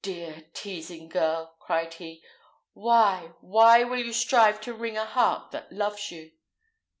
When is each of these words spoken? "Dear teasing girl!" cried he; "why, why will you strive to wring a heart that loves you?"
"Dear 0.00 0.44
teasing 0.54 1.08
girl!" 1.08 1.56
cried 1.58 1.94
he; 1.94 2.22
"why, 2.72 3.32
why 3.40 3.82
will 3.82 3.98
you 3.98 4.12
strive 4.12 4.60
to 4.60 4.72
wring 4.74 4.96
a 4.96 5.04
heart 5.04 5.50
that 5.50 5.72
loves 5.72 6.12
you?" 6.12 6.30